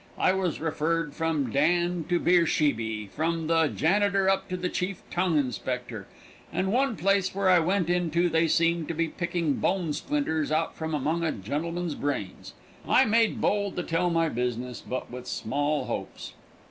I 0.17 0.33
was 0.33 0.59
referred 0.59 1.13
from 1.13 1.51
Dan 1.51 2.05
to 2.09 2.17
Beersheby, 2.19 3.05
from 3.15 3.45
the 3.45 3.67
janiter 3.67 4.27
up 4.27 4.49
to 4.49 4.57
the 4.57 4.67
chief 4.67 5.03
tongue 5.11 5.37
inspector, 5.37 6.07
and 6.51 6.71
one 6.71 6.97
place 6.97 7.35
where 7.35 7.47
I 7.51 7.59
went 7.59 7.87
into 7.87 8.27
they 8.27 8.47
seemed 8.47 8.87
to 8.87 8.95
be 8.95 9.07
picking 9.09 9.57
bone 9.57 9.93
splinters 9.93 10.51
out 10.51 10.75
from 10.75 10.95
among 10.95 11.23
a 11.23 11.31
gentleman's 11.31 11.93
brains. 11.93 12.55
I 12.89 13.05
made 13.05 13.39
bold 13.39 13.75
to 13.75 13.83
tell 13.83 14.09
my 14.09 14.27
business, 14.27 14.81
but 14.81 15.11
with 15.11 15.27
small 15.27 15.85
hopes. 15.85 16.33